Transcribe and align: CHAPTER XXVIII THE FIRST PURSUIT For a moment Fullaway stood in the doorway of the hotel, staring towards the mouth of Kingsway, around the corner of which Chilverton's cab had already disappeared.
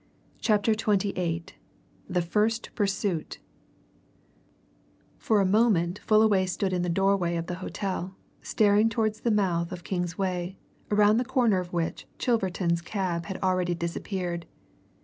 CHAPTER 0.39 0.71
XXVIII 0.71 1.43
THE 2.09 2.23
FIRST 2.23 2.71
PURSUIT 2.73 3.37
For 5.19 5.39
a 5.39 5.45
moment 5.45 5.99
Fullaway 5.99 6.47
stood 6.47 6.73
in 6.73 6.81
the 6.81 6.89
doorway 6.89 7.35
of 7.35 7.45
the 7.45 7.53
hotel, 7.61 8.15
staring 8.41 8.89
towards 8.89 9.19
the 9.21 9.29
mouth 9.29 9.71
of 9.71 9.83
Kingsway, 9.83 10.57
around 10.89 11.17
the 11.17 11.23
corner 11.23 11.59
of 11.59 11.71
which 11.71 12.07
Chilverton's 12.17 12.81
cab 12.81 13.27
had 13.27 13.37
already 13.43 13.75
disappeared. 13.75 14.47